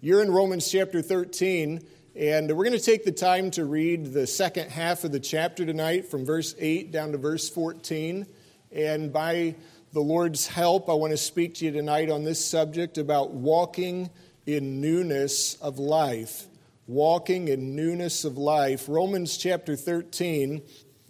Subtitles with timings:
[0.00, 1.84] You're in Romans chapter 13,
[2.14, 5.66] and we're going to take the time to read the second half of the chapter
[5.66, 8.24] tonight from verse 8 down to verse 14.
[8.70, 9.56] And by
[9.92, 14.08] the Lord's help, I want to speak to you tonight on this subject about walking
[14.46, 16.46] in newness of life.
[16.86, 18.84] Walking in newness of life.
[18.88, 20.62] Romans chapter 13,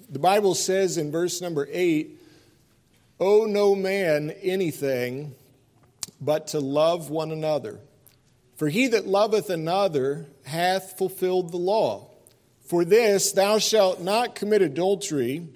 [0.09, 2.19] the Bible says in verse number 8,
[3.21, 5.35] Owe no man anything
[6.23, 7.81] but to love one another.
[8.59, 12.11] For he that loveth another hath fulfilled the law.
[12.67, 15.47] For this, thou shalt not commit adultery,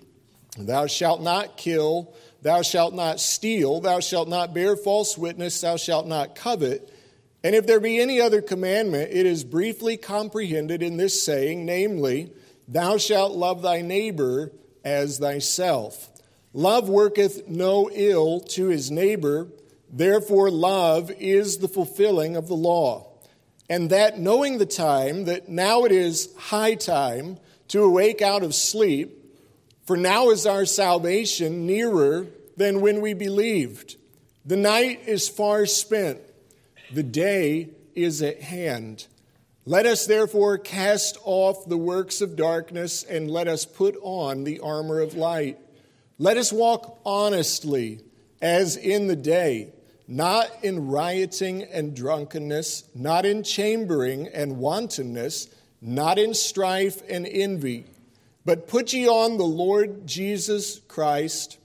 [0.57, 5.77] thou shalt not kill, thou shalt not steal, thou shalt not bear false witness, thou
[5.77, 6.91] shalt not covet.
[7.43, 12.33] And if there be any other commandment, it is briefly comprehended in this saying, namely,
[12.69, 14.53] Thou shalt love thy neighbor
[14.85, 16.09] as thyself.
[16.53, 19.49] Love worketh no ill to his neighbor.
[19.93, 23.09] Therefore, love is the fulfilling of the law.
[23.69, 28.55] And that knowing the time, that now it is high time to awake out of
[28.55, 29.19] sleep,
[29.87, 33.97] for now is our salvation nearer than when we believed.
[34.47, 36.21] The night is far spent,
[36.93, 39.07] the day is at hand.
[39.65, 44.59] Let us therefore cast off the works of darkness and let us put on the
[44.61, 45.59] armor of light.
[46.19, 48.01] Let us walk honestly
[48.41, 49.73] as in the day
[50.13, 55.49] not in rioting and drunkenness, not in chambering and wantonness,
[55.81, 57.87] not in strife and envy,
[58.45, 61.57] but put ye on the Lord Jesus Christ,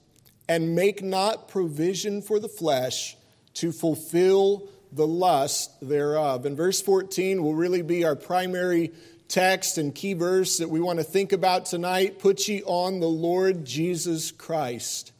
[0.48, 3.18] and make not provision for the flesh
[3.52, 6.46] to fulfill the lust thereof.
[6.46, 8.92] And verse 14 will really be our primary
[9.28, 12.18] text and key verse that we want to think about tonight.
[12.18, 15.12] Put ye on the Lord Jesus Christ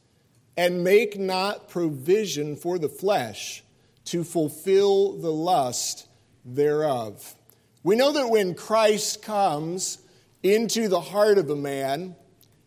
[0.58, 3.62] and make not provision for the flesh
[4.04, 6.08] to fulfill the lust
[6.44, 7.36] thereof.
[7.84, 9.98] We know that when Christ comes
[10.42, 12.16] into the heart of a man,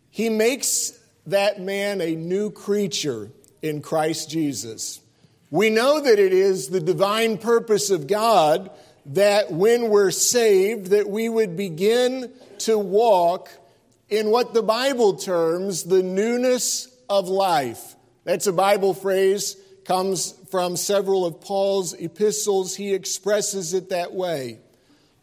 [0.08, 5.00] he makes that man a new creature in Christ Jesus.
[5.50, 8.70] We know that it is the divine purpose of God
[9.04, 13.50] that when we're saved that we would begin to walk
[14.08, 17.94] in what the Bible terms the newness of life.
[18.24, 22.74] That's a Bible phrase, comes from several of Paul's epistles.
[22.74, 24.60] He expresses it that way.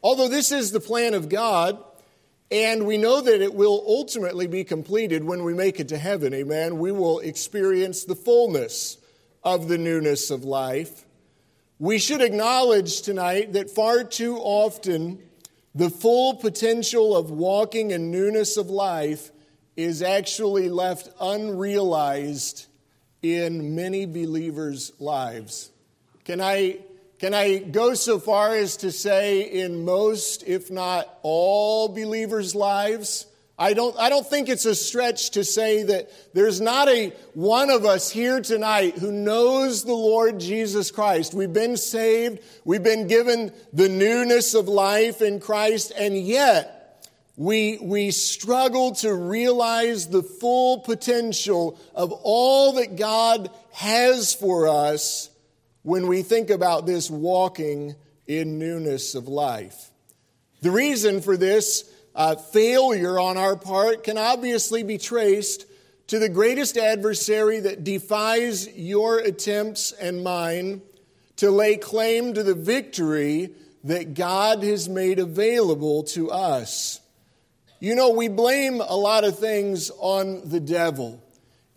[0.04, 1.84] Although this is the plan of God,
[2.52, 6.32] and we know that it will ultimately be completed when we make it to heaven,
[6.34, 8.98] amen, we will experience the fullness
[9.44, 11.06] of the newness of life.
[11.80, 15.20] We should acknowledge tonight that far too often
[15.74, 19.32] the full potential of walking in newness of life
[19.80, 22.66] is actually left unrealized
[23.22, 25.72] in many believers' lives.
[26.26, 26.80] Can I,
[27.18, 33.26] can I go so far as to say in most, if not all, believers' lives?
[33.58, 37.70] I don't, I don't think it's a stretch to say that there's not a one
[37.70, 41.34] of us here tonight who knows the Lord Jesus Christ.
[41.34, 42.40] We've been saved.
[42.66, 45.94] We've been given the newness of life in Christ.
[45.98, 46.79] And yet,
[47.40, 55.30] we, we struggle to realize the full potential of all that God has for us
[55.82, 57.96] when we think about this walking
[58.28, 59.90] in newness of life.
[60.60, 65.66] The reason for this uh, failure on our part can obviously be traced
[66.08, 70.82] to the greatest adversary that defies your attempts and mine
[71.38, 73.52] to lay claim to the victory
[73.86, 77.00] that God has made available to us.
[77.82, 81.24] You know, we blame a lot of things on the devil.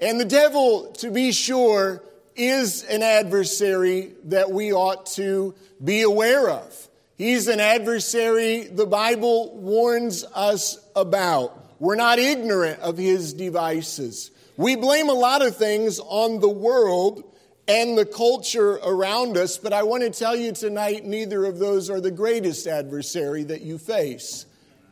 [0.01, 2.03] And the devil, to be sure,
[2.35, 6.89] is an adversary that we ought to be aware of.
[7.17, 11.77] He's an adversary the Bible warns us about.
[11.79, 14.33] We're not ignorant of his devices.
[14.57, 17.23] We blame a lot of things on the world
[17.69, 21.91] and the culture around us, but I want to tell you tonight neither of those
[21.91, 24.47] are the greatest adversary that you face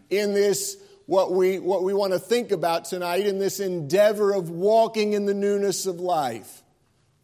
[0.08, 0.76] in this
[1.10, 5.26] what we, what we want to think about tonight in this endeavor of walking in
[5.26, 6.62] the newness of life.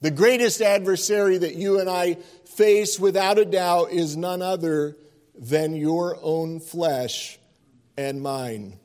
[0.00, 2.14] The greatest adversary that you and I
[2.46, 4.96] face, without a doubt, is none other
[5.38, 7.38] than your own flesh
[7.96, 8.80] and mine.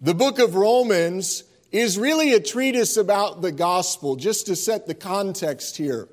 [0.00, 4.94] The book of Romans is really a treatise about the gospel, just to set the
[4.94, 6.08] context here.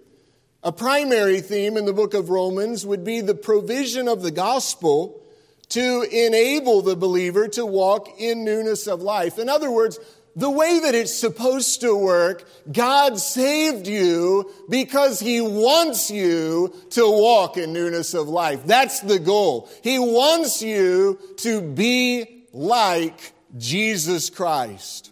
[0.63, 5.20] A primary theme in the book of Romans would be the provision of the gospel
[5.71, 9.39] to enable the believer to walk in newness of life.
[9.39, 9.99] In other words,
[10.35, 12.47] the way that it's supposed to work.
[12.71, 18.65] God saved you because He wants you to walk in newness of life.
[18.65, 19.69] That's the goal.
[19.83, 25.11] He wants you to be like Jesus Christ.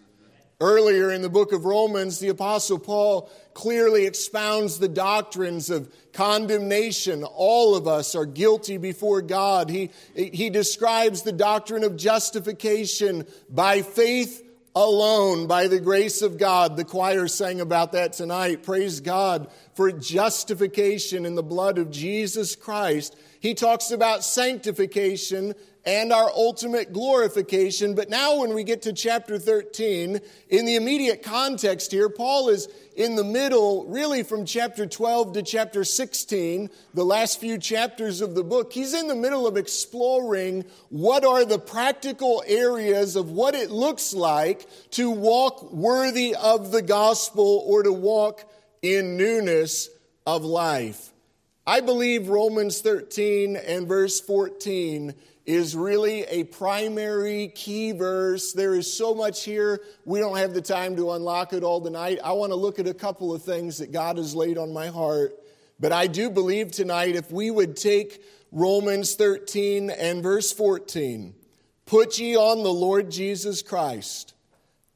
[0.60, 3.30] Earlier in the book of Romans, the Apostle Paul
[3.60, 7.22] clearly expounds the doctrines of condemnation.
[7.24, 9.68] All of us are guilty before God.
[9.68, 14.42] He, he describes the doctrine of justification by faith
[14.74, 16.78] alone, by the grace of God.
[16.78, 18.62] The choir sang about that tonight.
[18.62, 23.14] Praise God for justification in the blood of Jesus Christ.
[23.40, 25.54] He talks about sanctification
[25.84, 27.94] and our ultimate glorification.
[27.94, 32.68] But now, when we get to chapter 13, in the immediate context here, Paul is
[32.96, 38.34] in the middle, really from chapter 12 to chapter 16, the last few chapters of
[38.34, 38.72] the book.
[38.72, 44.12] He's in the middle of exploring what are the practical areas of what it looks
[44.12, 48.44] like to walk worthy of the gospel or to walk
[48.82, 49.88] in newness
[50.26, 51.12] of life.
[51.66, 55.14] I believe Romans 13 and verse 14
[55.50, 58.52] is really a primary key verse.
[58.52, 59.80] There is so much here.
[60.04, 62.20] We don't have the time to unlock it all tonight.
[62.22, 64.86] I want to look at a couple of things that God has laid on my
[64.86, 65.34] heart.
[65.80, 71.34] But I do believe tonight if we would take Romans 13 and verse 14,
[71.84, 74.34] put ye on the Lord Jesus Christ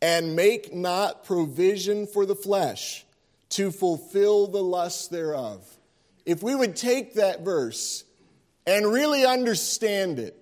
[0.01, 3.05] and make not provision for the flesh
[3.51, 5.67] to fulfill the lusts thereof.
[6.25, 8.05] If we would take that verse
[8.67, 10.41] and really understand it,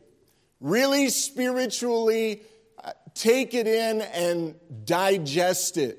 [0.63, 2.41] really spiritually
[2.83, 4.55] uh, take it in and
[4.87, 5.99] digest it.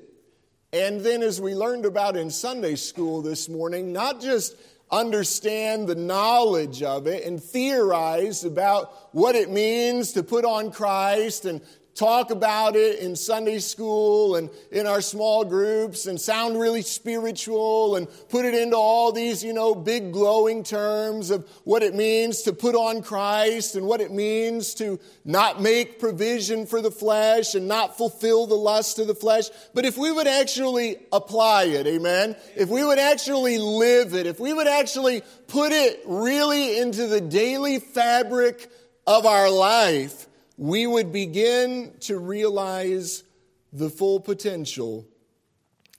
[0.72, 4.56] And then, as we learned about in Sunday school this morning, not just
[4.90, 11.44] understand the knowledge of it and theorize about what it means to put on Christ
[11.44, 11.60] and
[11.94, 17.96] talk about it in Sunday school and in our small groups and sound really spiritual
[17.96, 22.42] and put it into all these, you know, big glowing terms of what it means
[22.42, 27.54] to put on Christ and what it means to not make provision for the flesh
[27.54, 29.48] and not fulfill the lust of the flesh.
[29.72, 34.40] But if we would actually apply it, amen, if we would actually live it, if
[34.40, 38.68] we would actually put it really into the daily fabric
[39.06, 40.23] of our life,
[40.56, 43.24] we would begin to realize
[43.72, 45.06] the full potential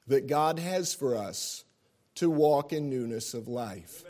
[0.07, 1.63] that God has for us
[2.16, 4.04] to walk in newness of life.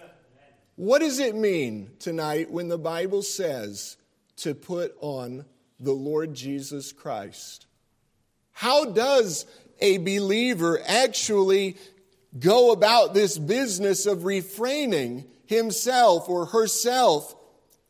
[0.75, 3.97] What does it mean tonight when the Bible says
[4.37, 5.45] to put on
[5.79, 7.65] the Lord Jesus Christ?
[8.51, 9.45] How does
[9.79, 11.77] a believer actually
[12.37, 17.35] go about this business of refraining himself or herself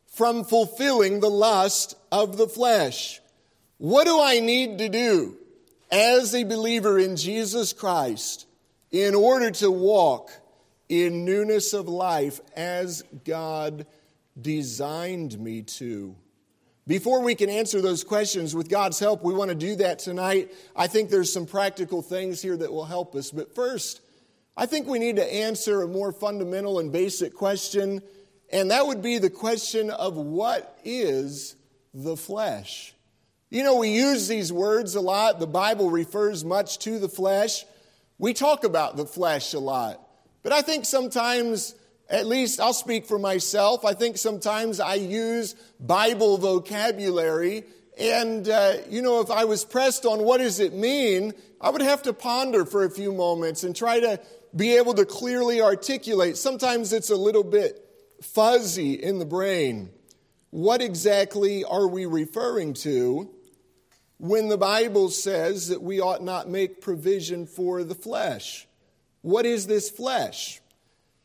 [0.06, 3.20] from fulfilling the lust of the flesh.
[3.78, 5.36] What do I need to do
[5.90, 8.46] as a believer in Jesus Christ
[8.90, 10.30] in order to walk
[10.88, 13.86] in newness of life as God
[14.40, 16.16] designed me to?
[16.86, 20.52] Before we can answer those questions, with God's help, we want to do that tonight.
[20.76, 23.32] I think there's some practical things here that will help us.
[23.32, 24.00] But first,
[24.56, 28.02] I think we need to answer a more fundamental and basic question
[28.50, 31.55] and that would be the question of what is
[31.96, 32.94] the flesh?
[33.48, 35.40] You know, we use these words a lot.
[35.40, 37.64] The Bible refers much to the flesh.
[38.18, 40.00] We talk about the flesh a lot.
[40.42, 41.74] But I think sometimes,
[42.10, 47.64] at least I'll speak for myself, I think sometimes I use Bible vocabulary.
[47.98, 51.80] And, uh, you know, if I was pressed on what does it mean, I would
[51.80, 54.20] have to ponder for a few moments and try to
[54.54, 56.36] be able to clearly articulate.
[56.36, 57.82] Sometimes it's a little bit
[58.20, 59.90] fuzzy in the brain.
[60.50, 63.30] What exactly are we referring to
[64.18, 68.66] when the Bible says that we ought not make provision for the flesh?
[69.22, 70.60] What is this flesh?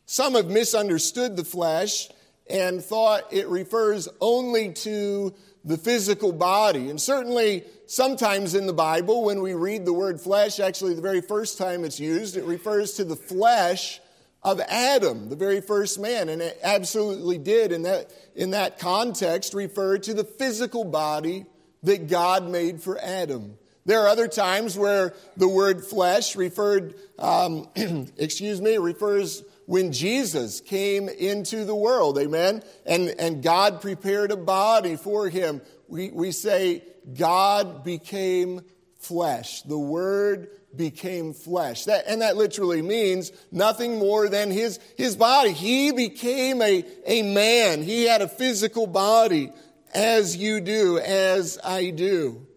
[0.06, 2.10] Some have misunderstood the flesh
[2.50, 6.90] and thought it refers only to the physical body.
[6.90, 11.22] And certainly, sometimes in the Bible, when we read the word flesh, actually, the very
[11.22, 14.01] first time it's used, it refers to the flesh
[14.44, 19.54] of Adam, the very first man, and it absolutely did in that, in that context
[19.54, 21.46] refer to the physical body
[21.84, 23.58] that God made for Adam.
[23.86, 27.68] There are other times where the word flesh referred, um,
[28.18, 32.64] excuse me, refers when Jesus came into the world, amen?
[32.86, 35.62] And, and God prepared a body for him.
[35.88, 36.84] We, we say,
[37.18, 38.62] God became
[39.02, 39.64] flesh.
[39.64, 41.86] The word became flesh.
[41.86, 45.52] That, and that literally means nothing more than his, his body.
[45.52, 47.84] He became a, a man.
[47.84, 49.52] He had a physical body
[49.94, 52.48] as you do, as I do.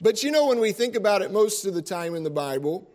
[0.00, 2.90] But you know, when we think about it most of the time in the Bible,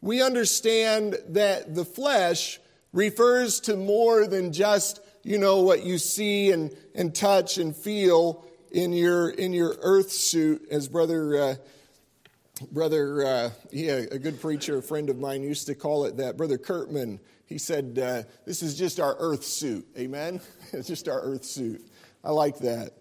[0.00, 2.60] we understand that the flesh
[2.92, 8.44] refers to more than just, you know, what you see and, and touch and feel
[8.70, 11.42] in your, in your earth suit, as Brother.
[11.42, 11.54] Uh,
[12.70, 16.36] Brother, uh, yeah, a good preacher, a friend of mine used to call it that.
[16.36, 19.86] Brother Kurtman, he said, uh, This is just our earth suit.
[19.96, 20.40] Amen?
[20.72, 21.82] it's just our earth suit.
[22.22, 22.92] I like that.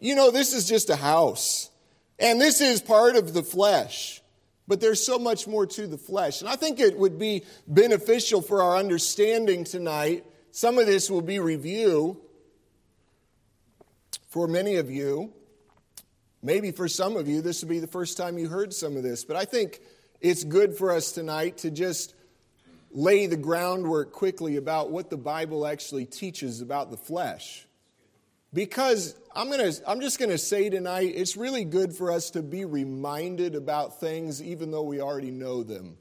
[0.00, 1.70] You know, this is just a house,
[2.18, 4.20] and this is part of the flesh.
[4.68, 6.40] But there's so much more to the flesh.
[6.40, 10.24] And I think it would be beneficial for our understanding tonight.
[10.52, 12.20] Some of this will be review
[14.28, 15.32] for many of you.
[16.42, 19.02] Maybe for some of you, this will be the first time you heard some of
[19.02, 19.80] this, but I think
[20.20, 22.14] it's good for us tonight to just
[22.90, 27.66] lay the groundwork quickly about what the Bible actually teaches about the flesh.
[28.52, 32.42] Because I'm, gonna, I'm just going to say tonight, it's really good for us to
[32.42, 35.96] be reminded about things even though we already know them.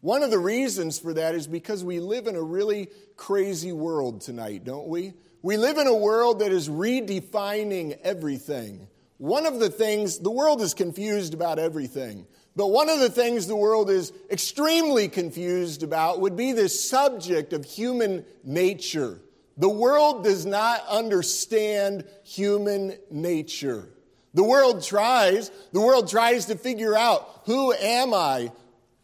[0.00, 4.22] One of the reasons for that is because we live in a really crazy world
[4.22, 5.12] tonight, don't we?
[5.42, 8.88] We live in a world that is redefining everything.
[9.22, 12.26] One of the things, the world is confused about everything,
[12.56, 17.52] but one of the things the world is extremely confused about would be this subject
[17.52, 19.20] of human nature.
[19.58, 23.88] The world does not understand human nature.
[24.34, 28.50] The world tries, the world tries to figure out who am I?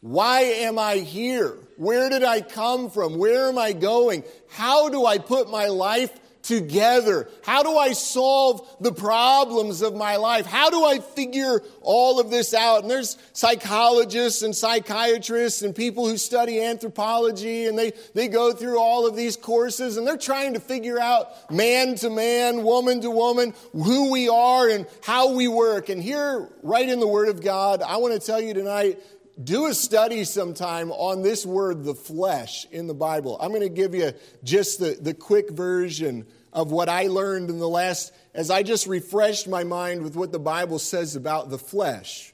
[0.00, 1.56] Why am I here?
[1.76, 3.18] Where did I come from?
[3.18, 4.24] Where am I going?
[4.50, 6.10] How do I put my life
[6.48, 7.28] together?
[7.42, 10.46] How do I solve the problems of my life?
[10.46, 12.80] How do I figure all of this out?
[12.80, 18.80] And there's psychologists and psychiatrists and people who study anthropology and they, they go through
[18.80, 23.10] all of these courses and they're trying to figure out man to man, woman to
[23.10, 25.90] woman, who we are and how we work.
[25.90, 28.98] And here, right in the Word of God, I want to tell you tonight,
[29.42, 33.36] do a study sometime on this word, the flesh, in the Bible.
[33.40, 34.12] I'm going to give you
[34.42, 38.86] just the, the quick version of what I learned in the last, as I just
[38.86, 42.32] refreshed my mind with what the Bible says about the flesh.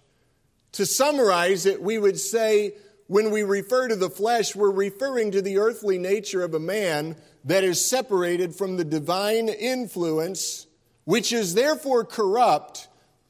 [0.73, 2.75] To summarize it, we would say
[3.07, 7.17] when we refer to the flesh, we're referring to the earthly nature of a man
[7.45, 10.67] that is separated from the divine influence,
[11.05, 12.89] which is therefore corrupt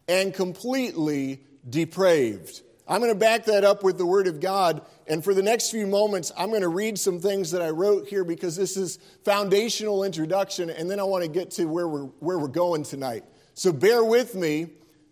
[0.08, 2.62] and completely depraved.
[2.86, 4.82] I'm going to back that up with the Word of God.
[5.06, 8.08] And for the next few moments, I'm going to read some things that I wrote
[8.08, 10.68] here because this is foundational introduction.
[10.68, 13.24] And then I want to get to where we're, where we're going tonight.
[13.54, 14.68] So bear with me.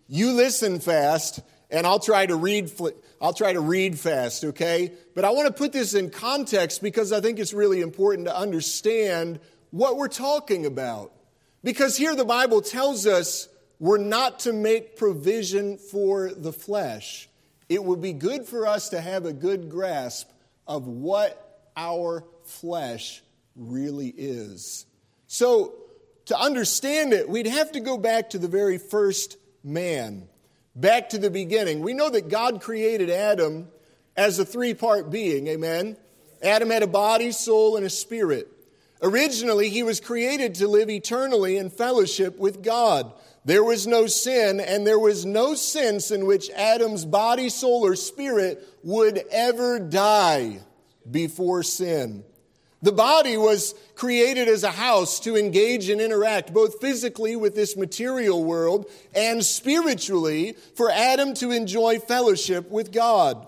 [0.07, 1.39] You listen fast,
[1.71, 2.71] and I'll try to read.
[3.19, 4.91] I'll try to read fast, okay?
[5.15, 8.37] But I want to put this in context because I think it's really important to
[8.37, 9.39] understand
[9.71, 11.11] what we're talking about.
[11.63, 13.47] Because here the Bible tells us
[13.79, 17.29] we're not to make provision for the flesh
[17.69, 20.29] it would be good for us to have a good grasp
[20.67, 23.21] of what our flesh
[23.55, 24.85] really is.
[25.27, 25.73] So,
[26.25, 30.29] to understand it, we'd have to go back to the very first man,
[30.75, 31.81] back to the beginning.
[31.81, 33.67] We know that God created Adam
[34.15, 35.97] as a three part being, amen?
[36.41, 38.52] Adam had a body, soul, and a spirit.
[39.03, 43.11] Originally, he was created to live eternally in fellowship with God.
[43.43, 47.97] There was no sin, and there was no sense in which Adam's body, soul, or
[47.97, 50.61] spirit would ever die
[51.11, 52.23] before sin.
[52.81, 57.75] The body was created as a house to engage and interact both physically with this
[57.75, 63.47] material world and spiritually for Adam to enjoy fellowship with God.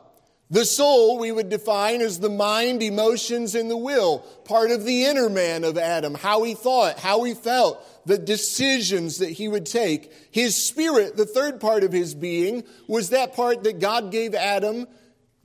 [0.51, 5.05] The soul we would define as the mind, emotions, and the will, part of the
[5.05, 9.65] inner man of Adam, how he thought, how he felt, the decisions that he would
[9.65, 10.13] take.
[10.29, 14.87] His spirit, the third part of his being, was that part that God gave Adam.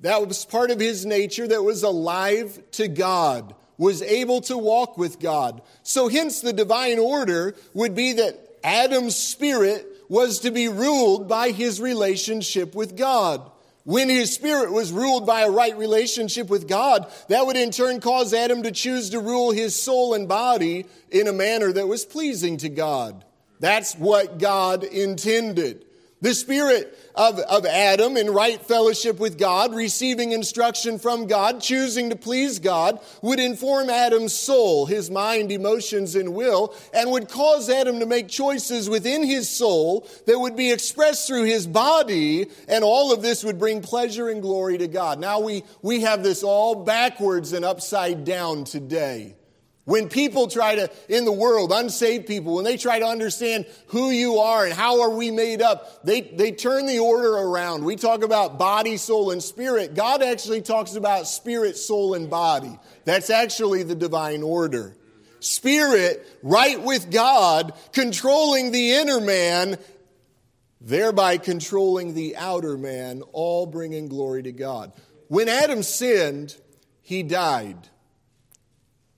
[0.01, 4.99] That was part of his nature that was alive to God, was able to walk
[4.99, 5.63] with God.
[5.83, 11.53] So, hence, the divine order would be that Adam's spirit was to be ruled by
[11.53, 13.51] his relationship with God.
[13.85, 18.01] When his spirit was ruled by a right relationship with God, that would in turn
[18.01, 22.05] cause Adam to choose to rule his soul and body in a manner that was
[22.05, 23.25] pleasing to God.
[23.59, 25.87] That's what God intended.
[26.23, 32.11] The spirit of, of Adam in right fellowship with God, receiving instruction from God, choosing
[32.11, 37.71] to please God, would inform Adam's soul, his mind, emotions, and will, and would cause
[37.71, 42.85] Adam to make choices within his soul that would be expressed through his body, and
[42.85, 45.19] all of this would bring pleasure and glory to God.
[45.19, 49.37] Now we, we have this all backwards and upside down today.
[49.85, 54.11] When people try to, in the world, unsaved people, when they try to understand who
[54.11, 57.85] you are and how are we made up, they, they turn the order around.
[57.85, 59.95] We talk about body, soul, and spirit.
[59.95, 62.79] God actually talks about spirit, soul, and body.
[63.05, 64.97] That's actually the divine order.
[65.41, 69.79] Spirit, right with God, controlling the inner man,
[70.83, 74.93] thereby controlling the outer man, all bringing glory to God.
[75.29, 76.55] When Adam sinned,
[77.01, 77.89] he died.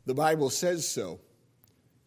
[0.07, 1.21] The Bible says so.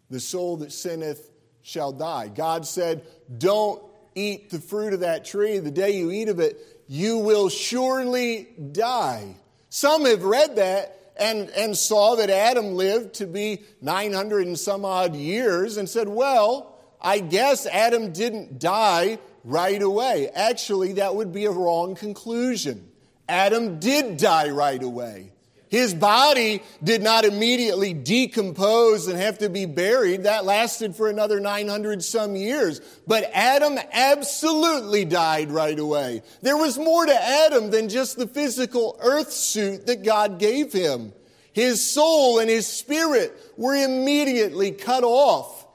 [0.10, 1.30] The soul that sinneth
[1.62, 2.28] shall die.
[2.28, 3.06] God said,
[3.38, 3.82] Don't
[4.14, 5.60] eat the fruit of that tree.
[5.60, 9.36] The day you eat of it, you will surely die.
[9.70, 14.86] Some have read that and, and saw that Adam lived to be 900 and some
[14.86, 20.30] odd years and said, Well, I guess Adam didn't die right away.
[20.34, 22.90] Actually, that would be a wrong conclusion.
[23.28, 25.32] Adam did die right away.
[25.76, 30.24] His body did not immediately decompose and have to be buried.
[30.24, 32.80] That lasted for another 900 some years.
[33.06, 36.22] But Adam absolutely died right away.
[36.42, 41.12] There was more to Adam than just the physical earth suit that God gave him.
[41.52, 45.68] His soul and his spirit were immediately cut off.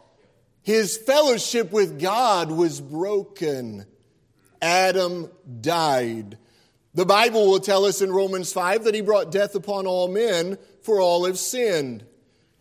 [0.62, 3.84] His fellowship with God was broken.
[4.62, 5.30] Adam
[5.60, 6.38] died.
[6.94, 10.58] The Bible will tell us in Romans 5 that he brought death upon all men,
[10.82, 12.04] for all have sinned.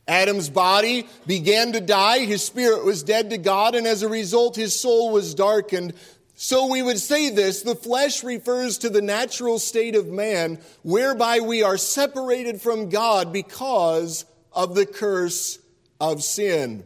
[0.08, 4.56] Adam's body began to die, his spirit was dead to God, and as a result,
[4.56, 5.94] his soul was darkened.
[6.36, 11.40] So we would say this the flesh refers to the natural state of man, whereby
[11.42, 15.60] we are separated from God because of the curse
[16.00, 16.86] of sin.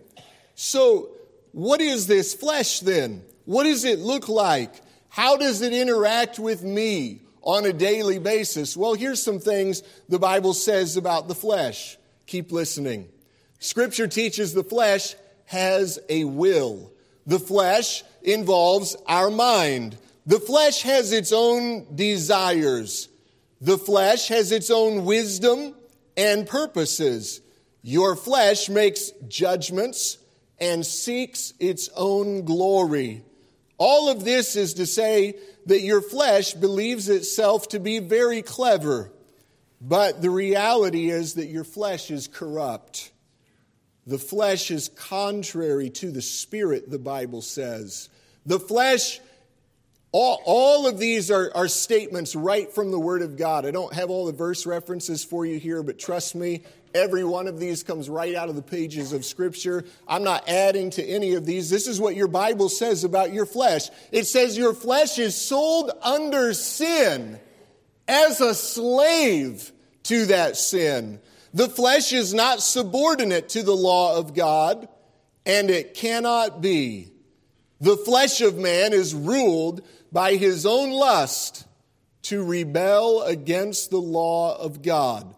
[0.55, 1.09] So,
[1.51, 3.23] what is this flesh then?
[3.45, 4.73] What does it look like?
[5.09, 7.21] How does it interact with me?
[7.43, 8.75] On a daily basis?
[8.75, 11.97] Well, here's some things the Bible says about the flesh.
[12.25, 13.09] Keep listening.
[13.59, 16.91] Scripture teaches the flesh has a will.
[17.25, 19.97] The flesh involves our mind.
[20.25, 23.09] The flesh has its own desires.
[23.61, 25.75] The flesh has its own wisdom
[26.17, 27.41] and purposes.
[27.81, 30.17] Your flesh makes judgments
[30.59, 33.23] and seeks its own glory.
[33.77, 39.11] All of this is to say that your flesh believes itself to be very clever,
[39.79, 43.11] but the reality is that your flesh is corrupt.
[44.05, 48.09] The flesh is contrary to the spirit, the Bible says.
[48.45, 49.21] The flesh,
[50.11, 53.65] all, all of these are, are statements right from the Word of God.
[53.65, 57.47] I don't have all the verse references for you here, but trust me, Every one
[57.47, 59.83] of these comes right out of the pages of Scripture.
[60.07, 61.69] I'm not adding to any of these.
[61.69, 63.89] This is what your Bible says about your flesh.
[64.11, 67.39] It says your flesh is sold under sin
[68.07, 69.71] as a slave
[70.03, 71.19] to that sin.
[71.53, 74.87] The flesh is not subordinate to the law of God,
[75.45, 77.09] and it cannot be.
[77.81, 81.67] The flesh of man is ruled by his own lust
[82.23, 85.33] to rebel against the law of God.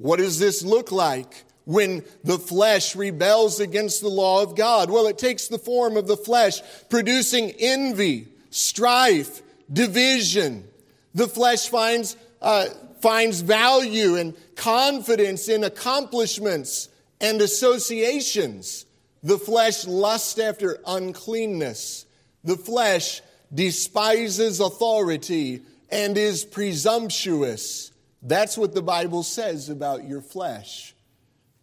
[0.00, 4.90] What does this look like when the flesh rebels against the law of God?
[4.90, 10.66] Well, it takes the form of the flesh, producing envy, strife, division.
[11.14, 12.66] The flesh finds, uh,
[13.02, 16.88] finds value and confidence in accomplishments
[17.20, 18.86] and associations.
[19.22, 22.06] The flesh lusts after uncleanness.
[22.42, 23.20] The flesh
[23.52, 25.60] despises authority
[25.90, 27.92] and is presumptuous.
[28.22, 30.94] That's what the Bible says about your flesh.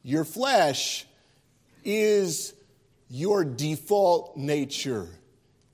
[0.04, 1.06] Your flesh
[1.84, 2.54] is
[3.10, 5.08] your default nature.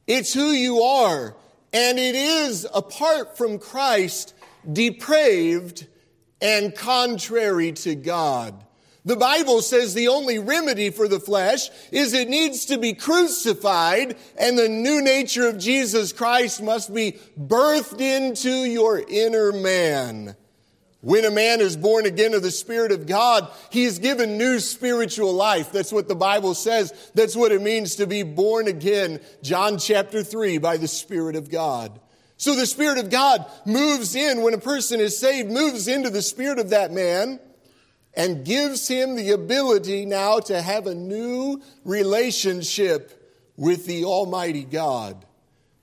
[0.07, 1.35] It's who you are,
[1.71, 4.33] and it is, apart from Christ,
[4.71, 5.87] depraved
[6.41, 8.53] and contrary to God.
[9.05, 14.17] The Bible says the only remedy for the flesh is it needs to be crucified,
[14.37, 20.35] and the new nature of Jesus Christ must be birthed into your inner man.
[21.03, 24.61] When a man is born again of the Spirit of God, he is given new
[24.61, 25.69] spiritual life.
[25.69, 26.93] That's what the Bible says.
[27.13, 29.19] That's what it means to be born again.
[29.41, 31.99] John chapter 3 by the Spirit of God.
[32.37, 36.21] So the Spirit of God moves in when a person is saved, moves into the
[36.21, 37.41] spirit of that man
[38.13, 45.25] and gives him the ability now to have a new relationship with the Almighty God.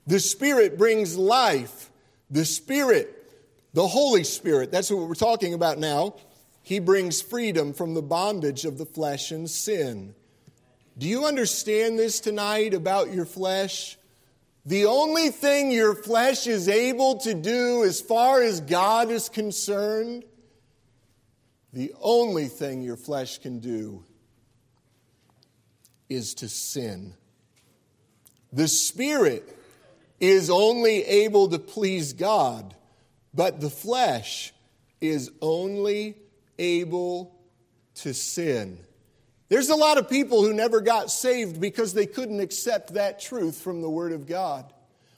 [0.07, 1.91] The Spirit brings life.
[2.31, 3.20] The Spirit
[3.73, 6.15] the Holy Spirit, that's what we're talking about now.
[6.63, 10.13] He brings freedom from the bondage of the flesh and sin.
[10.97, 13.97] Do you understand this tonight about your flesh?
[14.65, 20.23] The only thing your flesh is able to do as far as God is concerned,
[21.73, 24.03] the only thing your flesh can do
[26.09, 27.15] is to sin.
[28.53, 29.57] The Spirit
[30.19, 32.75] is only able to please God,
[33.33, 34.53] but the flesh
[34.99, 36.17] is only
[36.59, 37.35] able
[37.95, 38.77] to sin.
[39.49, 43.59] There's a lot of people who never got saved because they couldn't accept that truth
[43.59, 44.71] from the Word of God.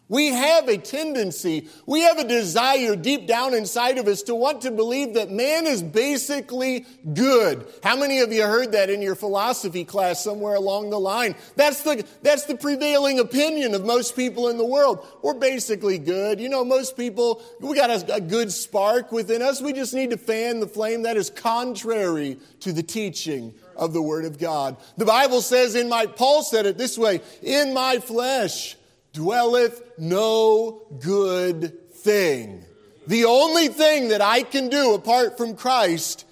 [0.10, 4.62] We have a tendency, we have a desire deep down inside of us to want
[4.62, 7.66] to believe that man is basically good.
[7.82, 11.36] How many of you heard that in your philosophy class somewhere along the line?
[11.56, 15.08] That's the, that's the prevailing opinion of most people in the world.
[15.22, 16.39] We're basically good.
[16.39, 19.62] You know, most people, we got a, a good spark within us.
[19.62, 24.02] We just need to fan the flame that is contrary to the teaching of the
[24.02, 24.76] Word of God.
[24.98, 28.76] The Bible says in my, Paul said it this way, in my flesh,
[29.13, 32.65] dwelleth no good thing.
[33.08, 36.26] The only thing that I can do apart from Christ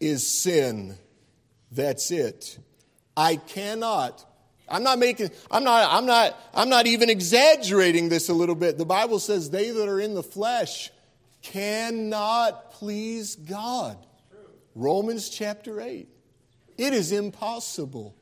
[0.00, 0.96] is sin.
[1.70, 2.58] That's it.
[3.16, 4.24] I cannot.
[4.68, 8.76] I'm not making, I'm not, I'm not, I'm not even exaggerating this a little bit.
[8.76, 10.90] The Bible says they that are in the flesh
[11.42, 13.96] cannot please God.
[14.74, 16.08] Romans chapter 8.
[16.76, 18.14] It is impossible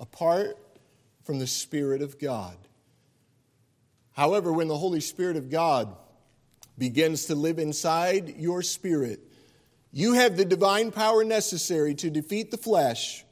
[0.00, 0.56] apart
[1.24, 2.56] from the Spirit of God.
[4.12, 5.94] However, when the Holy Spirit of God
[6.78, 9.20] begins to live inside your spirit,
[9.92, 13.24] you have the divine power necessary to defeat the flesh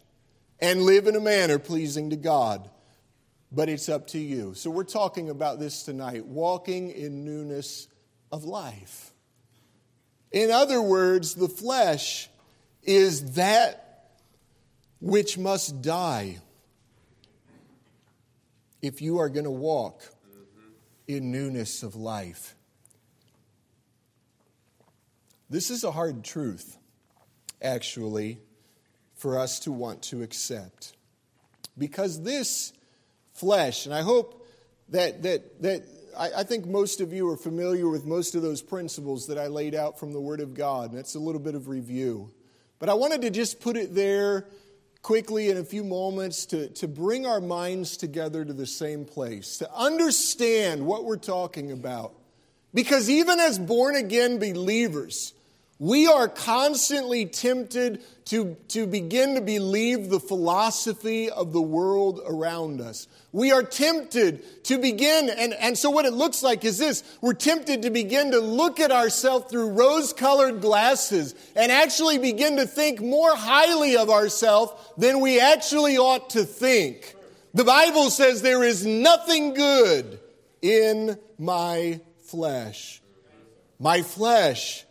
[0.61, 2.69] and live in a manner pleasing to God.
[3.53, 4.55] But it's up to you.
[4.55, 7.89] So, we're talking about this tonight walking in newness
[8.31, 9.13] of life.
[10.31, 12.29] In other words, the flesh
[12.85, 14.09] is that
[15.01, 16.39] which must die
[18.81, 20.03] if you are going to walk
[21.17, 22.55] in newness of life.
[25.49, 26.77] This is a hard truth,
[27.61, 28.41] actually,
[29.17, 30.95] for us to want to accept.
[31.77, 32.73] Because this
[33.35, 34.47] flesh, and I hope
[34.91, 35.83] that, that, that
[36.17, 39.49] I, I, think most of you are familiar with most of those principles that I
[39.49, 42.31] laid out from the Word of God, and that's a little bit of review.
[42.79, 44.47] But I wanted to just put it there
[45.03, 49.59] quickly in a few moments to, to bring our minds together to the same place,
[49.59, 52.15] to understand what we're talking about.
[52.73, 55.35] Because even as born again believers,
[55.81, 62.83] we are constantly tempted to, to begin to believe the philosophy of the world around
[62.83, 63.09] us.
[63.33, 67.33] We are tempted to begin, and, and so what it looks like is this we're
[67.33, 72.67] tempted to begin to look at ourselves through rose colored glasses and actually begin to
[72.67, 77.17] think more highly of ourselves than we actually ought to think.
[77.55, 80.21] The Bible says there is nothing good
[80.61, 83.01] in my flesh.
[83.79, 84.85] My flesh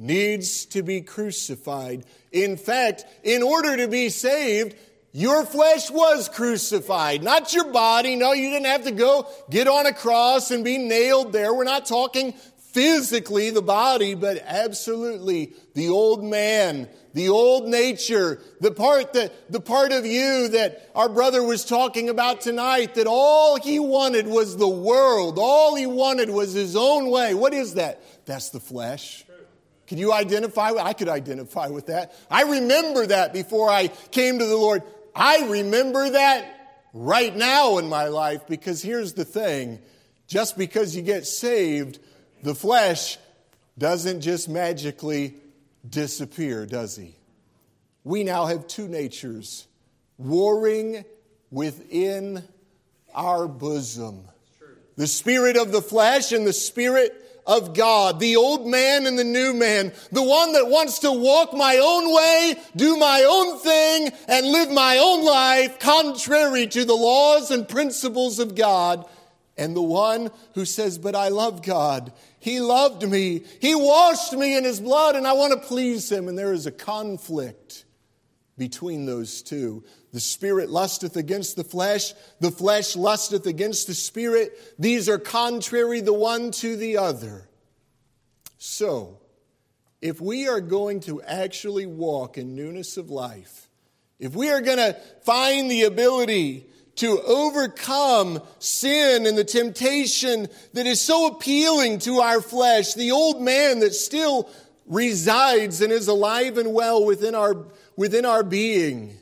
[0.00, 2.04] needs to be crucified.
[2.32, 4.74] In fact, in order to be saved,
[5.12, 8.16] your flesh was crucified, not your body.
[8.16, 11.52] No, you didn't have to go get on a cross and be nailed there.
[11.52, 12.32] We're not talking
[12.72, 19.60] physically the body, but absolutely the old man, the old nature, the part that, the
[19.60, 24.56] part of you that our brother was talking about tonight, that all he wanted was
[24.56, 25.38] the world.
[25.38, 27.34] All he wanted was his own way.
[27.34, 28.00] What is that?
[28.24, 29.24] That's the flesh.
[29.90, 30.82] Can you identify with?
[30.82, 32.14] I could identify with that.
[32.30, 34.84] I remember that before I came to the Lord.
[35.16, 39.80] I remember that right now in my life because here's the thing
[40.28, 41.98] just because you get saved,
[42.44, 43.18] the flesh
[43.78, 45.34] doesn't just magically
[45.88, 47.16] disappear, does he?
[48.04, 49.66] We now have two natures
[50.18, 51.04] warring
[51.50, 52.44] within
[53.12, 54.28] our bosom
[54.94, 57.12] the spirit of the flesh and the spirit
[57.46, 61.52] of God, the old man and the new man, the one that wants to walk
[61.52, 66.94] my own way, do my own thing, and live my own life contrary to the
[66.94, 69.06] laws and principles of God,
[69.56, 72.12] and the one who says, But I love God.
[72.38, 73.42] He loved me.
[73.60, 76.28] He washed me in his blood, and I want to please him.
[76.28, 77.84] And there is a conflict
[78.56, 79.84] between those two.
[80.12, 84.74] The spirit lusteth against the flesh, the flesh lusteth against the spirit.
[84.78, 87.48] These are contrary the one to the other.
[88.58, 89.18] So,
[90.02, 93.68] if we are going to actually walk in newness of life,
[94.18, 100.86] if we are going to find the ability to overcome sin and the temptation that
[100.86, 104.50] is so appealing to our flesh, the old man that still
[104.86, 107.64] resides and is alive and well within our,
[107.96, 109.16] within our being,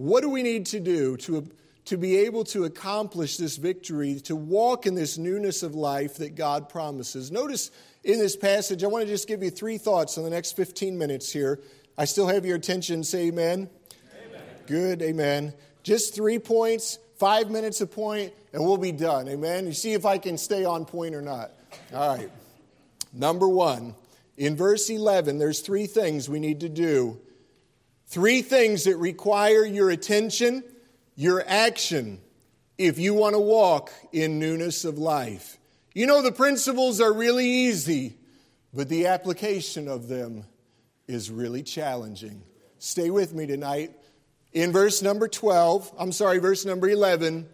[0.00, 1.46] what do we need to do to,
[1.84, 6.34] to be able to accomplish this victory, to walk in this newness of life that
[6.34, 7.30] God promises?
[7.30, 7.70] Notice
[8.02, 10.96] in this passage, I want to just give you three thoughts in the next 15
[10.96, 11.60] minutes here.
[11.98, 13.04] I still have your attention.
[13.04, 13.68] Say amen.
[14.26, 14.42] amen.
[14.66, 15.52] Good, amen.
[15.82, 19.28] Just three points, five minutes a point, and we'll be done.
[19.28, 19.66] Amen.
[19.66, 21.50] You see if I can stay on point or not.
[21.92, 22.30] All right.
[23.12, 23.94] Number one,
[24.38, 27.20] in verse 11, there's three things we need to do.
[28.10, 30.64] Three things that require your attention,
[31.14, 32.20] your action,
[32.76, 35.58] if you want to walk in newness of life.
[35.94, 38.16] You know, the principles are really easy,
[38.74, 40.44] but the application of them
[41.06, 42.42] is really challenging.
[42.80, 43.92] Stay with me tonight.
[44.52, 47.48] In verse number 12, I'm sorry, verse number 11,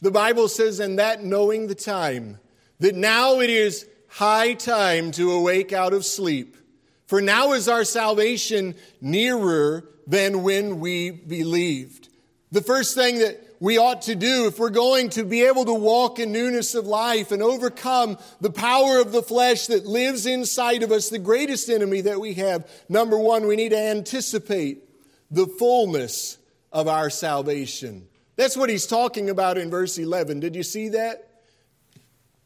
[0.00, 2.38] the Bible says, And that knowing the time,
[2.78, 6.56] that now it is high time to awake out of sleep.
[7.04, 12.08] For now is our salvation nearer than when we believed.
[12.50, 15.74] The first thing that we ought to do if we're going to be able to
[15.74, 20.82] walk in newness of life and overcome the power of the flesh that lives inside
[20.82, 22.68] of us, the greatest enemy that we have.
[22.88, 24.82] Number one, we need to anticipate
[25.30, 26.38] the fullness
[26.72, 28.08] of our salvation.
[28.36, 30.40] That's what he's talking about in verse 11.
[30.40, 31.28] Did you see that?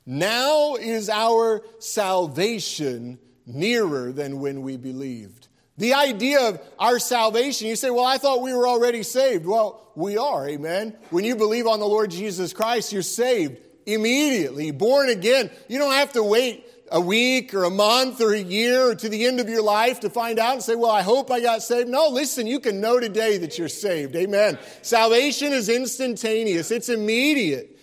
[0.05, 5.49] Now is our salvation nearer than when we believed.
[5.79, 9.47] The idea of our salvation, you say, well, I thought we were already saved.
[9.47, 10.97] Well, we are, amen.
[11.11, 15.51] When you believe on the Lord Jesus Christ, you're saved immediately, born again.
[15.69, 19.09] You don't have to wait a week or a month or a year or to
[19.09, 21.63] the end of your life to find out and say, Well, I hope I got
[21.63, 21.89] saved.
[21.89, 24.15] No, listen, you can know today that you're saved.
[24.15, 24.59] Amen.
[24.83, 27.79] Salvation is instantaneous, it's immediate.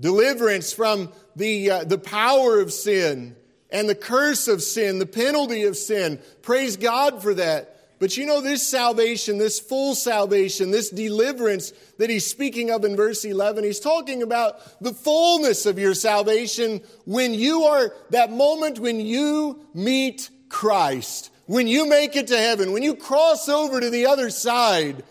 [0.00, 3.36] Deliverance from the, uh, the power of sin
[3.74, 6.20] and the curse of sin, the penalty of sin.
[6.42, 7.98] Praise God for that.
[7.98, 12.94] But you know, this salvation, this full salvation, this deliverance that he's speaking of in
[12.94, 18.78] verse 11, he's talking about the fullness of your salvation when you are, that moment
[18.78, 23.90] when you meet Christ, when you make it to heaven, when you cross over to
[23.90, 25.02] the other side,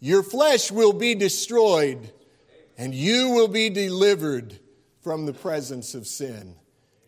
[0.00, 2.12] your flesh will be destroyed
[2.78, 4.58] and you will be delivered
[5.02, 6.54] from the presence of sin.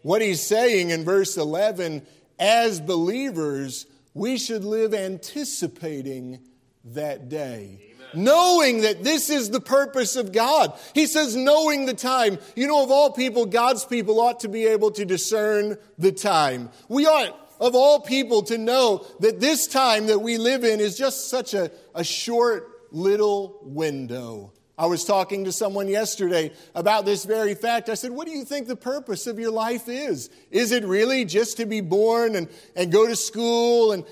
[0.03, 2.07] What he's saying in verse 11,
[2.39, 6.41] as believers, we should live anticipating
[6.85, 7.79] that day.
[8.15, 8.25] Amen.
[8.25, 10.73] Knowing that this is the purpose of God.
[10.95, 12.39] He says, knowing the time.
[12.57, 16.71] You know, of all people, God's people ought to be able to discern the time.
[16.89, 20.97] We ought, of all people, to know that this time that we live in is
[20.97, 24.53] just such a, a short little window.
[24.79, 27.89] I was talking to someone yesterday about this very fact.
[27.89, 30.31] I said, What do you think the purpose of your life is?
[30.53, 34.05] Is it really just to be born and, and go to school and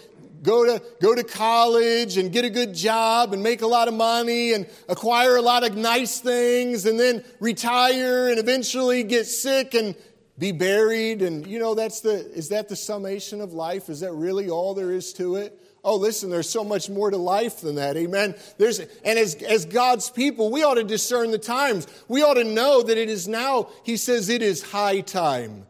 [0.43, 3.95] go to, go to college and get a good job and make a lot of
[3.95, 9.75] money and acquire a lot of nice things and then retire and eventually get sick
[9.75, 9.95] and
[10.37, 11.23] be buried?
[11.23, 13.89] And, you know, that's the, is that the summation of life?
[13.89, 15.61] Is that really all there is to it?
[15.87, 17.97] Oh, listen, there's so much more to life than that.
[17.97, 18.35] Amen.
[18.59, 21.87] There's, and as, as God's people, we ought to discern the times.
[22.09, 25.65] We ought to know that it is now, he says, it is high time.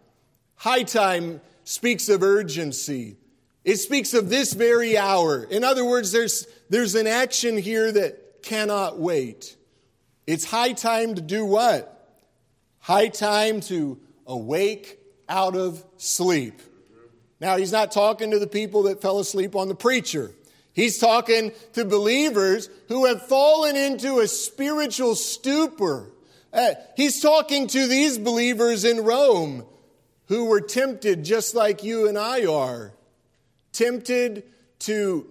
[0.54, 3.18] High time speaks of urgency.
[3.62, 5.44] It speaks of this very hour.
[5.44, 9.54] In other words, there's, there's an action here that cannot wait.
[10.26, 11.92] It's high time to do what?
[12.78, 14.98] High time to awake
[15.28, 16.62] out of sleep.
[17.40, 20.32] Now, he's not talking to the people that fell asleep on the preacher.
[20.72, 26.10] He's talking to believers who have fallen into a spiritual stupor.
[26.52, 29.64] Uh, he's talking to these believers in Rome
[30.28, 32.92] who were tempted just like you and I are.
[33.72, 34.44] Tempted
[34.80, 35.26] to,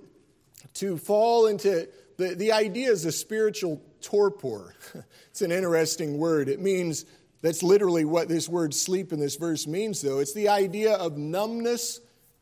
[0.75, 1.87] to fall into
[2.17, 4.75] the, the idea is a spiritual torpor.
[5.29, 6.47] it's an interesting word.
[6.47, 7.05] It means
[7.45, 10.19] that's literally what this word sleep in this verse means, though.
[10.19, 11.99] It's the idea of numbness,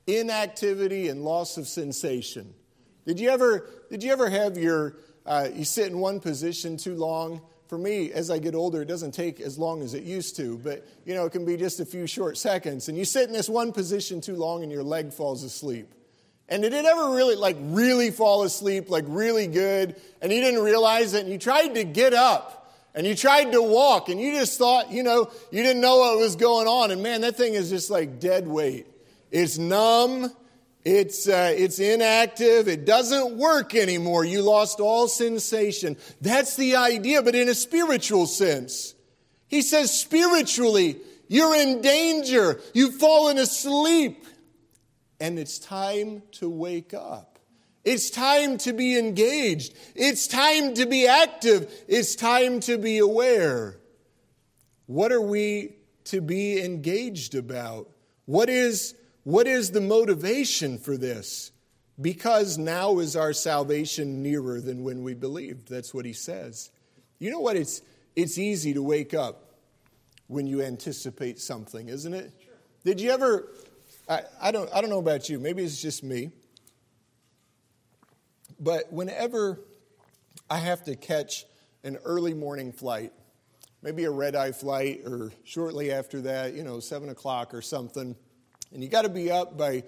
[0.08, 2.54] inactivity, and loss of sensation.
[3.06, 6.96] Did you ever, did you ever have your, uh, you sit in one position too
[6.96, 7.42] long?
[7.68, 10.60] For me, as I get older, it doesn't take as long as it used to,
[10.60, 12.88] but you know, it can be just a few short seconds.
[12.88, 15.92] And you sit in this one position too long and your leg falls asleep.
[16.50, 20.62] And did it ever really, like, really fall asleep, like, really good, and you didn't
[20.62, 22.63] realize it, and you tried to get up?
[22.96, 26.18] And you tried to walk and you just thought, you know, you didn't know what
[26.18, 26.92] was going on.
[26.92, 28.88] And man, that thing is just like dead weight.
[29.32, 30.32] It's numb.
[30.86, 32.68] It's, uh, it's inactive.
[32.68, 34.26] It doesn't work anymore.
[34.26, 35.98] You lost all sensation.
[36.22, 38.94] That's the idea, but in a spiritual sense.
[39.48, 42.60] He says, spiritually, you're in danger.
[42.74, 44.26] You've fallen asleep.
[45.20, 47.33] And it's time to wake up.
[47.84, 49.74] It's time to be engaged.
[49.96, 51.72] It's time to be active.
[51.88, 53.78] It's time to be aware.
[54.86, 57.90] What are we to be engaged about?
[58.26, 61.52] What is, what is the motivation for this?
[62.00, 65.70] because now is our salvation nearer than when we believed.
[65.70, 66.72] That's what he says.
[67.20, 67.56] You know what?
[67.56, 67.82] It's,
[68.16, 69.54] it's easy to wake up
[70.28, 72.32] when you anticipate something, isn't it?
[72.84, 73.50] Did you ever?
[74.10, 76.32] I, I, don't, I don't know about you, maybe it's just me.
[78.64, 79.60] But whenever
[80.50, 81.46] I have to catch
[81.84, 83.12] an early morning flight,
[83.82, 88.16] maybe a red eye flight, or shortly after that, you know, 7 o'clock or something,
[88.72, 89.84] and you got to be up by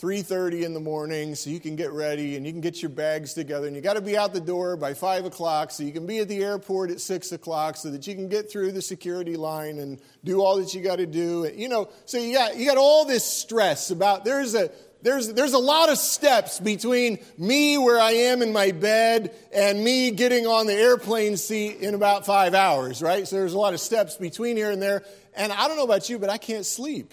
[0.00, 3.34] 3.30 in the morning so you can get ready and you can get your bags
[3.34, 6.06] together and you got to be out the door by 5 o'clock so you can
[6.06, 9.36] be at the airport at 6 o'clock so that you can get through the security
[9.36, 11.50] line and do all that you got to do.
[11.54, 14.70] You know so you got, you got all this stress about there's a
[15.02, 19.82] there's, there's a lot of steps between me where I am in my bed and
[19.82, 23.26] me getting on the airplane seat in about five hours, right?
[23.26, 25.02] So there's a lot of steps between here and there.
[25.34, 27.12] And I don't know about you, but I can't sleep.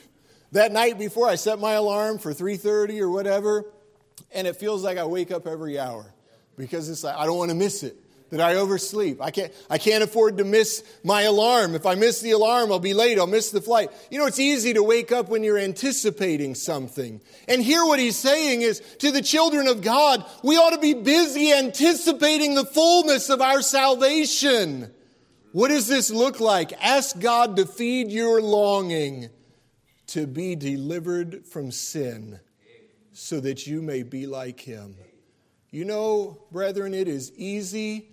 [0.52, 3.66] That night before, I set my alarm for 3:30 or whatever,
[4.32, 6.12] and it feels like I wake up every hour
[6.58, 7.96] because it's like I don't want to miss it.
[8.30, 9.22] That I oversleep.
[9.22, 11.74] I can't, I can't afford to miss my alarm.
[11.74, 13.18] If I miss the alarm, I'll be late.
[13.18, 13.90] I'll miss the flight.
[14.12, 17.22] You know, it's easy to wake up when you're anticipating something.
[17.48, 20.94] And here what he's saying is to the children of God, we ought to be
[20.94, 24.94] busy anticipating the fullness of our salvation.
[25.52, 26.72] What does this look like?
[26.84, 29.30] Ask God to feed your longing
[30.08, 32.40] to be delivered from sin
[33.12, 34.96] so that you may be like him.
[35.72, 38.10] You know, brethren, it is easy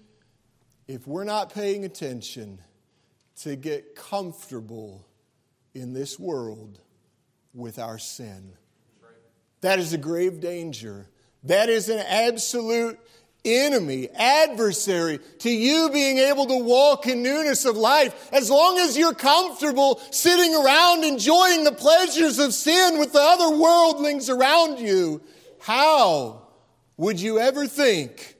[0.88, 2.60] if we're not paying attention
[3.42, 5.06] to get comfortable
[5.74, 6.80] in this world
[7.52, 8.52] with our sin.
[9.60, 11.08] That is a grave danger.
[11.44, 12.98] That is an absolute
[13.44, 18.28] enemy, adversary to you being able to walk in newness of life.
[18.32, 23.56] As long as you're comfortable sitting around enjoying the pleasures of sin with the other
[23.56, 25.20] worldlings around you,
[25.60, 26.42] how
[26.96, 28.36] would you ever think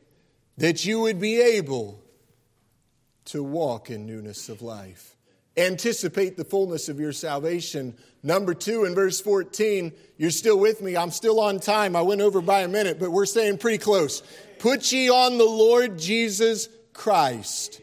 [0.59, 2.03] that you would be able
[3.27, 5.17] to walk in newness of life?
[5.57, 7.97] Anticipate the fullness of your salvation.
[8.23, 10.97] Number two, in verse 14, you're still with me.
[10.97, 11.97] I'm still on time.
[11.97, 14.23] I went over by a minute, but we're staying pretty close.
[14.59, 17.81] Put ye on the Lord Jesus Christ.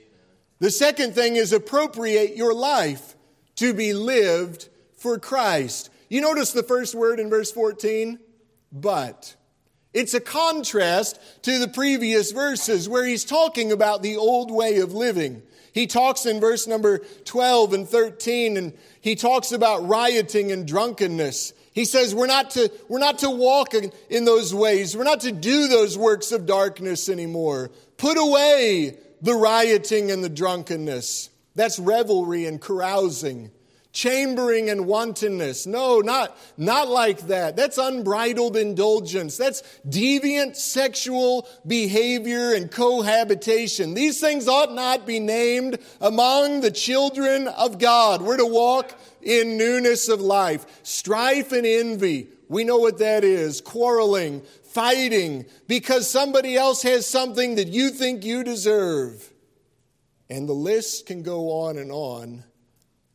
[0.60, 3.16] The second thing is appropriate your life
[3.56, 5.90] to be lived for Christ.
[6.10, 8.20] You notice the first word in verse 14?
[8.72, 9.36] But.
[9.94, 14.94] It's a contrast to the previous verses where he's talking about the old way of
[14.94, 15.44] living.
[15.74, 21.54] He talks in verse number 12 and 13, and he talks about rioting and drunkenness.
[21.74, 24.96] He says we're not to, we're not to walk in, in those ways.
[24.96, 27.72] We're not to do those works of darkness anymore.
[27.98, 31.30] Put away the rioting and the drunkenness.
[31.56, 33.52] That's revelry and carousing.
[33.94, 35.68] Chambering and wantonness.
[35.68, 37.56] No, not, not like that.
[37.56, 39.38] That's unbridled indulgence.
[39.38, 43.94] That's deviant sexual behavior and cohabitation.
[43.94, 48.24] These things ought not be named among the children of God.
[48.24, 50.66] We're to walk in newness of life.
[50.82, 53.62] Strife and envy, we know what that is.
[53.62, 59.32] Quarreling, fighting, because somebody else has something that you think you deserve.
[60.32, 62.44] And the list can go on and on.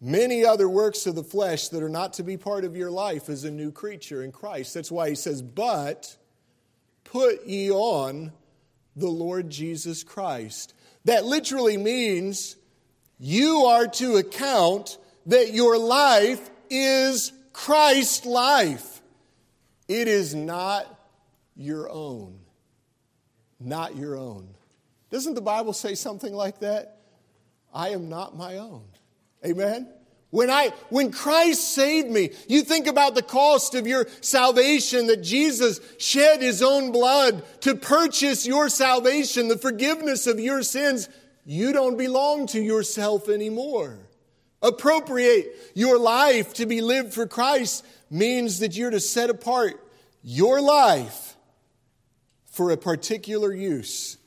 [0.00, 3.28] Many other works of the flesh that are not to be part of your life
[3.28, 4.74] as a new creature in Christ.
[4.74, 6.16] That's why he says, But
[7.04, 8.32] put ye on
[8.94, 10.74] the Lord Jesus Christ.
[11.04, 12.56] That literally means
[13.18, 19.02] you are to account that your life is Christ's life.
[19.88, 20.86] It is not
[21.56, 22.38] your own.
[23.58, 24.48] Not your own.
[25.10, 26.98] Doesn't the Bible say something like that?
[27.74, 28.84] I am not my own.
[29.44, 29.88] Amen?
[30.30, 35.22] When I, when Christ saved me, you think about the cost of your salvation that
[35.22, 41.08] Jesus shed his own blood to purchase your salvation, the forgiveness of your sins.
[41.46, 43.98] You don't belong to yourself anymore.
[44.60, 49.82] Appropriate your life to be lived for Christ means that you're to set apart
[50.22, 51.36] your life
[52.50, 54.18] for a particular use,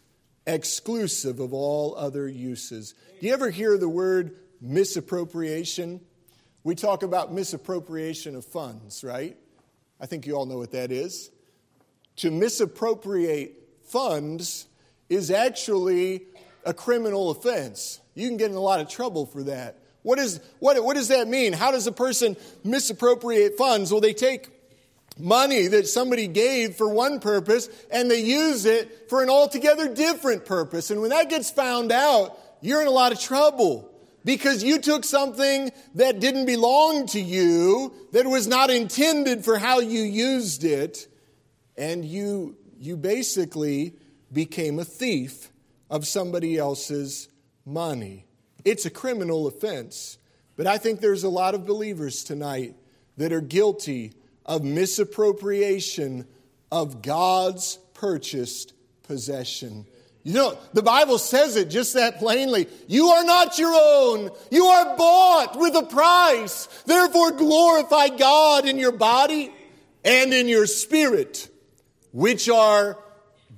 [0.48, 2.96] exclusive of all other uses.
[3.20, 6.00] Do you ever hear the word misappropriation?
[6.64, 9.36] We talk about misappropriation of funds, right?
[10.00, 11.32] I think you all know what that is.
[12.18, 13.54] To misappropriate
[13.84, 14.68] funds
[15.10, 16.24] is actually
[16.66, 18.00] a criminal offense.
[18.14, 19.78] You can get in a lot of trouble for that.
[20.04, 21.54] What, is, what, what does that mean?
[21.54, 23.92] How does a person misappropriate funds?
[23.92, 24.50] Well, they take
[25.20, 30.46] money that somebody gave for one purpose and they use it for an altogether different
[30.46, 30.90] purpose.
[30.90, 33.91] And when that gets found out, you're in a lot of trouble
[34.24, 39.80] because you took something that didn't belong to you, that was not intended for how
[39.80, 41.08] you used it,
[41.78, 43.96] and you, you basically
[44.32, 45.50] became a thief
[45.90, 47.30] of somebody else's
[47.66, 48.26] money.
[48.64, 50.18] It's a criminal offense.
[50.56, 52.76] But I think there's a lot of believers tonight
[53.18, 54.14] that are guilty
[54.46, 56.28] of misappropriation
[56.72, 59.86] of God's purchased possession.
[60.24, 62.68] You know, the Bible says it just that plainly.
[62.88, 64.30] You are not your own.
[64.52, 66.68] You are bought with a price.
[66.86, 69.52] Therefore, glorify God in your body
[70.04, 71.50] and in your spirit,
[72.12, 72.98] which are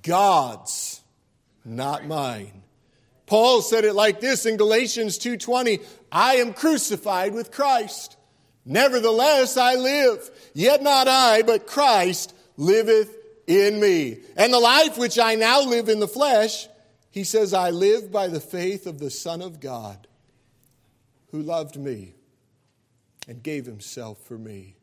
[0.02, 1.02] God's,
[1.66, 2.64] not mine.
[3.26, 5.80] Paul said it like this in Galatians 2:20,
[6.12, 8.16] I am crucified with Christ.
[8.66, 13.18] Nevertheless I live, yet not I, but Christ liveth
[13.48, 14.20] in me.
[14.36, 16.68] And the life which I now live in the flesh,
[17.12, 20.08] he says, I live by the faith of the Son of God,
[21.32, 22.16] who loved me
[23.28, 24.76] and gave himself for me.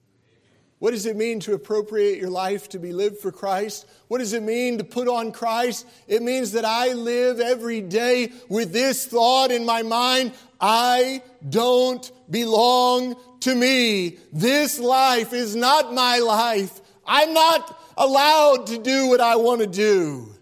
[0.81, 3.87] What does it mean to appropriate your life to be lived for Christ?
[4.09, 5.87] What does it mean to put on Christ?
[6.09, 12.11] It means that I live every day with this thought in my mind I don't
[12.31, 14.19] belong to me.
[14.33, 16.81] This life is not my life.
[17.07, 20.35] I'm not allowed to do what I want to do.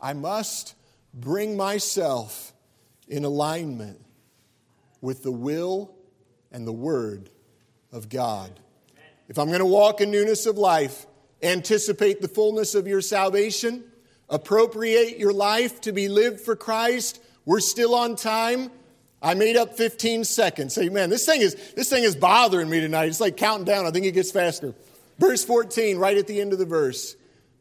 [0.00, 0.74] I must
[1.14, 2.52] bring myself
[3.08, 4.00] in alignment
[5.00, 5.94] with the will
[6.52, 7.30] and the word
[7.90, 8.60] of God.
[9.28, 11.06] If I'm going to walk in newness of life,
[11.42, 13.82] anticipate the fullness of your salvation,
[14.28, 18.70] appropriate your life to be lived for Christ, we're still on time.
[19.22, 20.76] I made up 15 seconds.
[20.76, 21.08] Amen.
[21.08, 23.08] this thing is this thing is bothering me tonight.
[23.08, 23.86] It's like counting down.
[23.86, 24.74] I think it gets faster.
[25.20, 27.14] Verse 14, right at the end of the verse.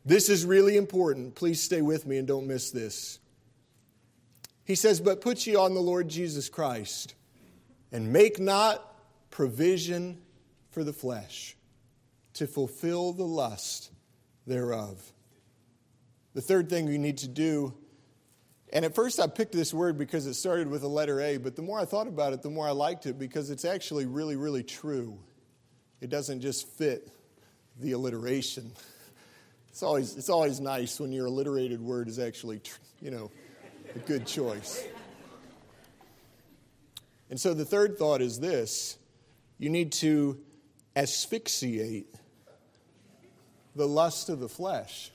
[0.05, 1.35] This is really important.
[1.35, 3.19] Please stay with me and don't miss this.
[4.63, 7.15] He says, But put ye on the Lord Jesus Christ,
[7.91, 8.81] and make not
[9.29, 10.21] provision
[10.71, 11.57] for the flesh
[12.35, 13.91] to fulfill the lust
[14.47, 15.11] thereof.
[16.35, 17.73] The third thing we need to do,
[18.71, 21.57] and at first I picked this word because it started with a letter A, but
[21.57, 24.37] the more I thought about it, the more I liked it because it's actually really,
[24.37, 25.19] really true.
[25.99, 27.11] It doesn't just fit
[27.79, 28.71] the alliteration.
[29.71, 32.59] It's always, it's always nice when your alliterated word is actually,
[33.01, 33.31] you know,
[33.95, 34.83] a good choice.
[37.29, 38.97] And so the third thought is this
[39.57, 40.39] you need to
[40.95, 42.13] asphyxiate
[43.75, 45.11] the lust of the flesh.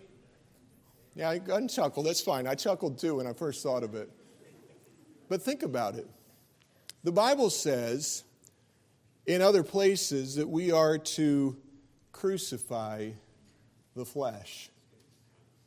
[1.14, 2.02] Yeah, I can chuckle.
[2.02, 2.46] That's fine.
[2.46, 4.10] I chuckled too when I first thought of it.
[5.28, 6.08] But think about it.
[7.02, 8.24] The Bible says
[9.26, 11.56] in other places that we are to
[12.25, 13.11] crucify
[13.95, 14.70] the flesh.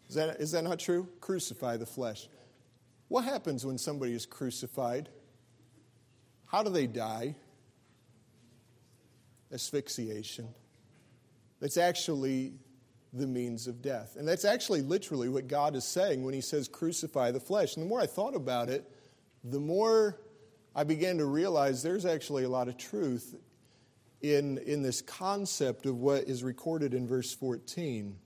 [0.09, 1.07] Is that, is that not true?
[1.21, 2.27] Crucify the flesh.
[3.09, 5.07] What happens when somebody is crucified?
[6.47, 7.35] How do they die?
[9.53, 10.47] Asphyxiation.
[11.59, 12.53] That's actually
[13.13, 14.15] the means of death.
[14.17, 17.75] And that's actually literally what God is saying when He says, crucify the flesh.
[17.75, 18.83] And the more I thought about it,
[19.43, 20.19] the more
[20.75, 23.35] I began to realize there's actually a lot of truth
[24.21, 28.17] in, in this concept of what is recorded in verse 14.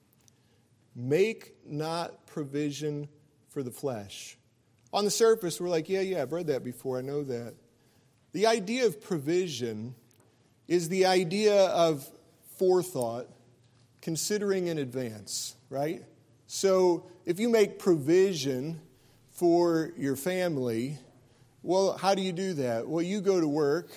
[0.95, 3.07] Make not provision
[3.49, 4.37] for the flesh.
[4.93, 7.55] On the surface, we're like, yeah, yeah, I've read that before, I know that.
[8.33, 9.95] The idea of provision
[10.67, 12.09] is the idea of
[12.57, 13.27] forethought
[14.01, 16.03] considering in advance, right?
[16.47, 18.81] So if you make provision
[19.31, 20.97] for your family,
[21.63, 22.87] well, how do you do that?
[22.87, 23.89] Well, you go to work,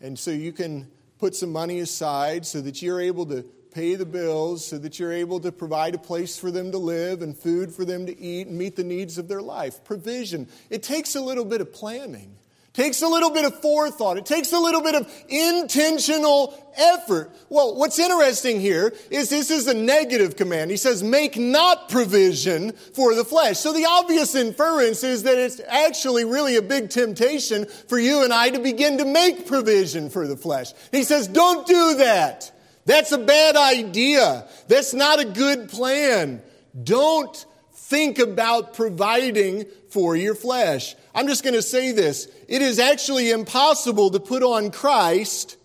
[0.00, 3.42] and so you can put some money aside so that you're able to
[3.72, 7.20] pay the bills, so that you're able to provide a place for them to live
[7.20, 9.84] and food for them to eat and meet the needs of their life.
[9.84, 10.48] Provision.
[10.70, 12.34] It takes a little bit of planning
[12.76, 14.18] takes a little bit of forethought.
[14.18, 17.34] It takes a little bit of intentional effort.
[17.48, 20.70] Well, what's interesting here is this is a negative command.
[20.70, 23.58] He says, make not provision for the flesh.
[23.58, 28.32] So the obvious inference is that it's actually really a big temptation for you and
[28.32, 30.72] I to begin to make provision for the flesh.
[30.92, 32.52] He says, don't do that.
[32.84, 34.46] That's a bad idea.
[34.68, 36.42] That's not a good plan.
[36.84, 40.94] Don't think about providing for your flesh.
[41.16, 42.28] I'm just going to say this.
[42.46, 45.56] It is actually impossible to put on Christ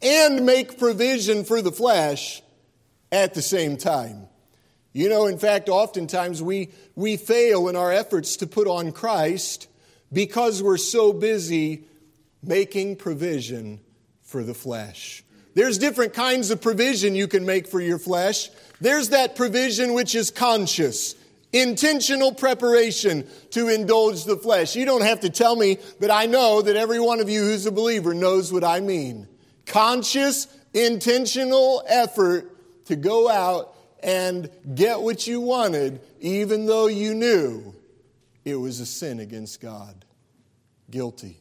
[0.00, 2.42] and make provision for the flesh
[3.10, 4.28] at the same time.
[4.92, 9.66] You know, in fact, oftentimes we, we fail in our efforts to put on Christ
[10.12, 11.88] because we're so busy
[12.40, 13.80] making provision
[14.22, 15.24] for the flesh.
[15.54, 18.48] There's different kinds of provision you can make for your flesh.
[18.80, 21.16] There's that provision which is conscious
[21.54, 24.74] intentional preparation to indulge the flesh.
[24.74, 27.64] You don't have to tell me, but I know that every one of you who's
[27.64, 29.28] a believer knows what I mean.
[29.64, 32.50] Conscious, intentional effort
[32.86, 37.74] to go out and get what you wanted, even though you knew
[38.44, 40.04] it was a sin against God.
[40.90, 41.38] Guilty.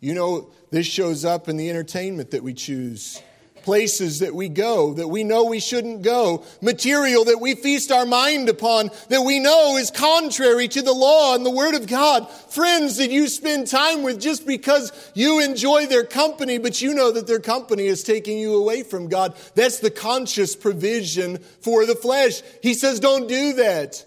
[0.00, 3.22] You know, this shows up in the entertainment that we choose
[3.62, 8.06] places that we go that we know we shouldn't go, material that we feast our
[8.06, 12.30] mind upon that we know is contrary to the law and the Word of God,
[12.30, 17.12] friends that you spend time with just because you enjoy their company, but you know
[17.12, 19.36] that their company is taking you away from God.
[19.54, 22.42] That's the conscious provision for the flesh.
[22.62, 24.04] He says, don't do that.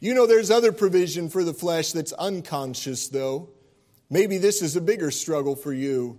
[0.00, 3.48] You know, there's other provision for the flesh that's unconscious, though.
[4.10, 6.18] Maybe this is a bigger struggle for you.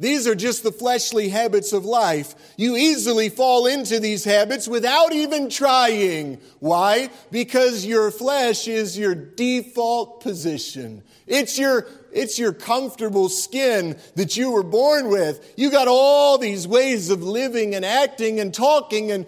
[0.00, 2.34] These are just the fleshly habits of life.
[2.56, 6.40] You easily fall into these habits without even trying.
[6.58, 7.10] Why?
[7.30, 11.02] Because your flesh is your default position.
[11.26, 15.52] It's your, it's your comfortable skin that you were born with.
[15.58, 19.26] You got all these ways of living and acting and talking and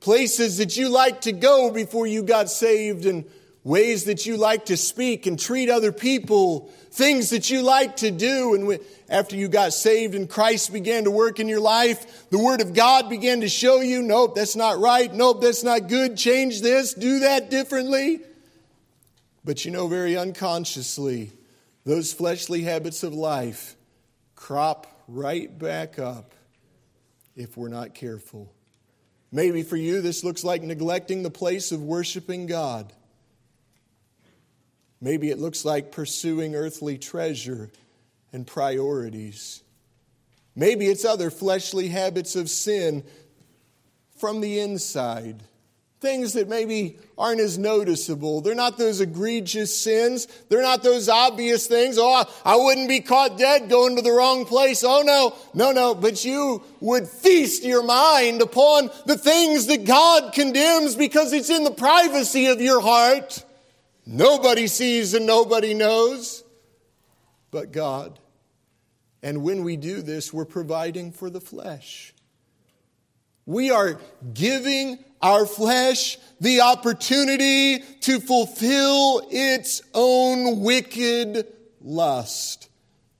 [0.00, 3.24] places that you like to go before you got saved and
[3.62, 8.10] ways that you like to speak and treat other people, things that you like to
[8.10, 8.54] do.
[8.54, 12.60] And after you got saved and Christ began to work in your life, the Word
[12.60, 15.12] of God began to show you, nope, that's not right.
[15.12, 16.16] Nope, that's not good.
[16.16, 18.20] Change this, do that differently.
[19.44, 21.32] But you know, very unconsciously,
[21.84, 23.76] those fleshly habits of life
[24.36, 26.34] crop right back up
[27.36, 28.52] if we're not careful.
[29.32, 32.92] Maybe for you, this looks like neglecting the place of worshiping God.
[35.00, 37.70] Maybe it looks like pursuing earthly treasure
[38.32, 39.62] and priorities.
[40.54, 43.04] Maybe it's other fleshly habits of sin
[44.18, 45.42] from the inside.
[46.00, 48.40] Things that maybe aren't as noticeable.
[48.40, 50.26] They're not those egregious sins.
[50.48, 51.98] They're not those obvious things.
[51.98, 54.82] Oh, I wouldn't be caught dead going to the wrong place.
[54.82, 55.94] Oh, no, no, no.
[55.94, 61.64] But you would feast your mind upon the things that God condemns because it's in
[61.64, 63.44] the privacy of your heart.
[64.12, 66.42] Nobody sees and nobody knows
[67.52, 68.18] but God.
[69.22, 72.12] And when we do this, we're providing for the flesh.
[73.46, 74.00] We are
[74.34, 81.46] giving our flesh the opportunity to fulfill its own wicked
[81.80, 82.68] lust.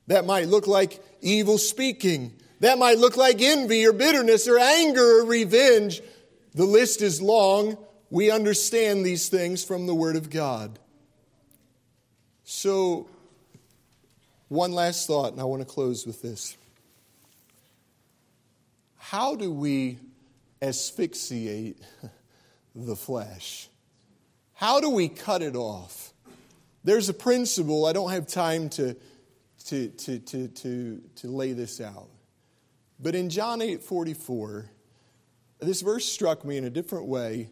[0.09, 2.32] That might look like evil speaking.
[2.59, 6.03] That might look like envy or bitterness or anger or revenge.
[6.55, 7.78] The list is long.
[8.11, 10.80] We understand these things from the Word of God.
[12.53, 13.09] So,
[14.49, 16.57] one last thought, and I want to close with this.
[18.97, 19.99] How do we
[20.61, 21.81] asphyxiate
[22.75, 23.69] the flesh?
[24.53, 26.13] How do we cut it off?
[26.83, 28.97] There's a principle, I don't have time to,
[29.67, 32.09] to, to, to, to, to lay this out.
[32.99, 34.69] But in John 8 44,
[35.61, 37.49] this verse struck me in a different way.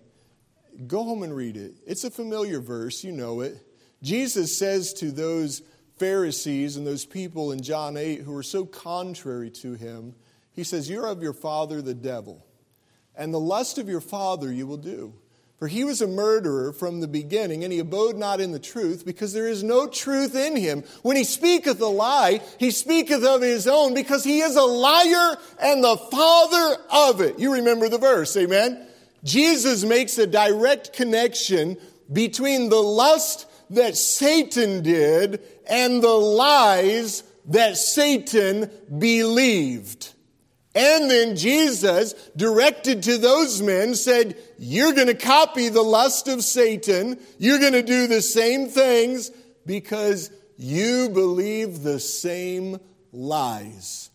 [0.88, 1.76] Go home and read it.
[1.86, 3.64] It's a familiar verse, you know it.
[4.02, 5.62] Jesus says to those
[5.98, 10.14] Pharisees and those people in John 8 who are so contrary to him,
[10.52, 12.46] He says, You're of your father, the devil,
[13.16, 15.14] and the lust of your father you will do.
[15.58, 19.04] For he was a murderer from the beginning, and he abode not in the truth,
[19.04, 20.84] because there is no truth in him.
[21.02, 25.36] When he speaketh a lie, he speaketh of his own, because he is a liar
[25.60, 27.40] and the father of it.
[27.40, 28.86] You remember the verse, amen?
[29.24, 31.76] Jesus makes a direct connection
[32.12, 40.14] between the lust that Satan did and the lies that Satan believed.
[40.74, 46.44] And then Jesus, directed to those men, said, You're going to copy the lust of
[46.44, 47.18] Satan.
[47.38, 49.30] You're going to do the same things
[49.66, 52.78] because you believe the same
[53.12, 54.07] lies.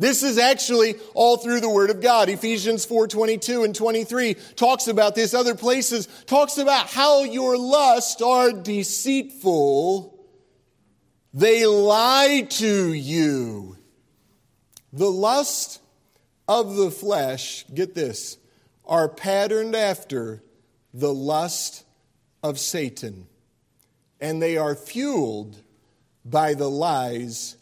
[0.00, 2.30] This is actually all through the word of God.
[2.30, 8.50] Ephesians 4:22 and 23 talks about this other places talks about how your lusts are
[8.50, 10.18] deceitful.
[11.34, 13.76] They lie to you.
[14.90, 15.82] The lust
[16.48, 18.38] of the flesh, get this,
[18.86, 20.42] are patterned after
[20.94, 21.84] the lust
[22.42, 23.26] of Satan.
[24.18, 25.62] And they are fueled
[26.24, 27.58] by the lies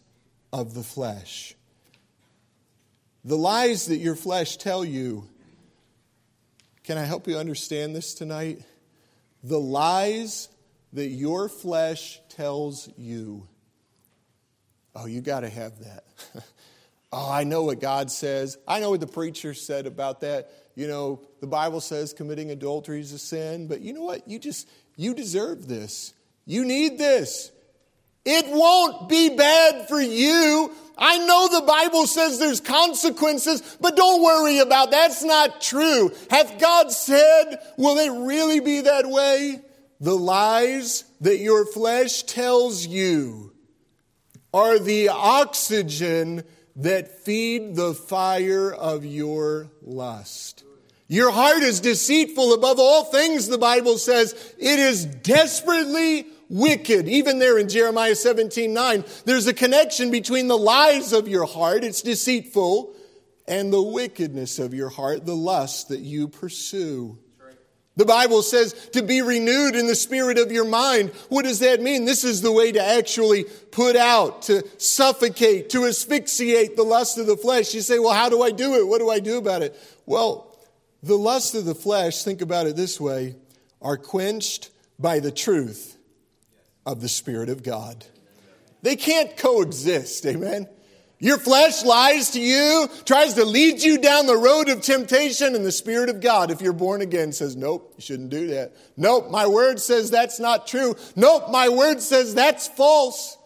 [0.53, 1.57] of the flesh.
[3.25, 5.27] The lies that your flesh tell you.
[6.83, 8.61] Can I help you understand this tonight?
[9.43, 10.49] The lies
[10.93, 13.47] that your flesh tells you.
[14.95, 16.03] Oh, you got to have that.
[17.11, 18.57] oh, I know what God says.
[18.67, 20.51] I know what the preacher said about that.
[20.75, 24.27] You know, the Bible says committing adultery is a sin, but you know what?
[24.27, 26.13] You just you deserve this.
[26.45, 27.51] You need this.
[28.25, 34.21] It won't be bad for you I know the Bible says there's consequences, but don't
[34.21, 34.99] worry about that.
[35.09, 36.11] That's not true.
[36.29, 39.61] Hath God said, will it really be that way?
[40.01, 43.53] The lies that your flesh tells you
[44.53, 46.43] are the oxygen
[46.75, 50.65] that feed the fire of your lust.
[51.07, 54.33] Your heart is deceitful above all things, the Bible says.
[54.59, 57.07] It is desperately wicked.
[57.07, 61.83] Even there in Jeremiah 17 9, there's a connection between the lies of your heart,
[61.83, 62.93] it's deceitful,
[63.47, 67.17] and the wickedness of your heart, the lust that you pursue.
[67.95, 71.09] The Bible says to be renewed in the spirit of your mind.
[71.27, 72.05] What does that mean?
[72.05, 77.27] This is the way to actually put out, to suffocate, to asphyxiate the lust of
[77.27, 77.73] the flesh.
[77.73, 78.87] You say, well, how do I do it?
[78.87, 79.77] What do I do about it?
[80.05, 80.57] Well,
[81.03, 83.35] the lust of the flesh, think about it this way,
[83.81, 85.97] are quenched by the truth
[86.89, 88.03] of the Spirit of God.
[88.81, 90.67] They can't coexist, amen?
[91.19, 95.63] Your flesh lies to you, tries to lead you down the road of temptation, and
[95.63, 98.75] the Spirit of God, if you're born again, says, Nope, you shouldn't do that.
[98.97, 100.95] Nope, my word says that's not true.
[101.15, 103.37] Nope, my word says that's false.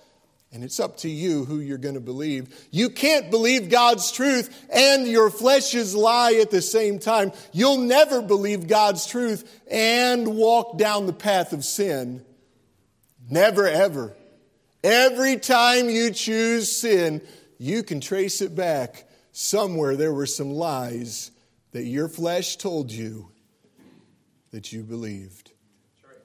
[0.53, 2.67] And it's up to you who you're going to believe.
[2.69, 7.31] You can't believe God's truth and your flesh's lie at the same time.
[7.51, 12.23] You'll never believe God's truth and walk down the path of sin
[13.29, 14.15] Never, ever.
[14.83, 17.21] Every time you choose sin,
[17.57, 19.07] you can trace it back.
[19.31, 21.31] Somewhere there were some lies
[21.71, 23.29] that your flesh told you
[24.51, 25.51] that you believed.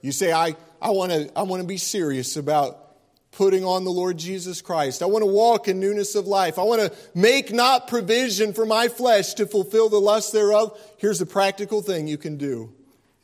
[0.03, 2.89] You say, I, I want to I wanna be serious about
[3.33, 5.03] putting on the Lord Jesus Christ.
[5.03, 6.59] I want to walk in newness of life.
[6.59, 10.79] I want to make not provision for my flesh to fulfill the lust thereof.
[10.97, 12.73] Here's a practical thing you can do.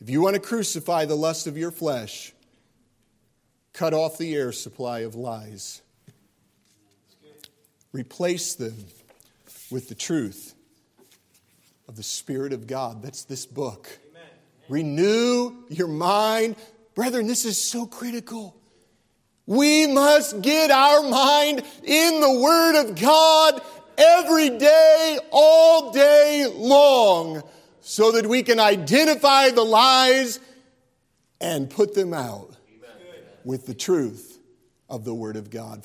[0.01, 2.34] If you want to crucify the lust of your flesh,
[3.75, 5.83] Cut off the air supply of lies.
[7.93, 8.77] Replace them
[9.69, 10.55] with the truth
[11.89, 13.03] of the Spirit of God.
[13.03, 13.99] That's this book.
[14.11, 14.29] Amen.
[14.69, 16.55] Renew your mind.
[16.95, 18.57] Brethren, this is so critical.
[19.45, 23.61] We must get our mind in the Word of God
[23.99, 27.43] every day, all day long,
[27.81, 30.39] so that we can identify the lies
[31.41, 32.54] and put them out
[33.45, 34.39] with the truth
[34.89, 35.83] of the Word of God.